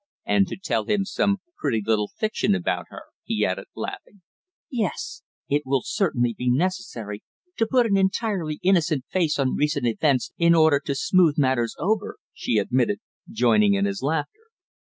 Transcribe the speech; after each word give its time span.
"And 0.25 0.47
to 0.47 0.57
tell 0.57 0.85
him 0.85 1.05
some 1.05 1.41
pretty 1.59 1.79
little 1.85 2.07
fiction 2.07 2.55
about 2.55 2.85
her?" 2.89 3.03
he 3.23 3.45
added, 3.45 3.65
laughing. 3.75 4.23
"Yes. 4.71 5.21
It 5.47 5.61
will 5.63 5.83
certainly 5.85 6.33
be 6.35 6.49
necessary 6.49 7.21
to 7.57 7.67
put 7.67 7.85
an 7.85 7.97
entirely 7.97 8.59
innocent 8.63 9.05
face 9.11 9.37
on 9.37 9.53
recent 9.53 9.85
events 9.85 10.31
in 10.39 10.55
order 10.55 10.79
to 10.87 10.95
smooth 10.95 11.37
matters 11.37 11.75
over," 11.77 12.17
she 12.33 12.57
admitted, 12.57 12.97
joining 13.29 13.75
in 13.75 13.85
his 13.85 14.01
laughter. 14.01 14.45